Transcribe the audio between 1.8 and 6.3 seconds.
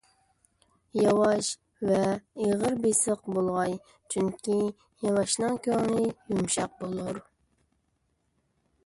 ۋە ئېغىر- بېسىق بولغاي، چۈنكى ياۋاشنىڭ كۆڭلى